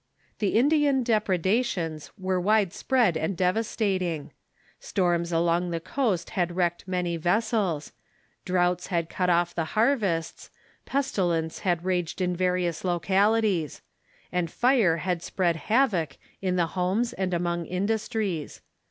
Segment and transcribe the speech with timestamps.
[0.39, 4.31] The Indian depredations were Avidesprcad and devastating;
[4.79, 7.91] storms along the coast had wrecked many vessels;
[8.43, 10.49] droughts had cut off the harvests;
[10.87, 13.81] pestilence had raged in various local ities;
[14.31, 18.61] and fire had spread havoc in the homes and among in dustries.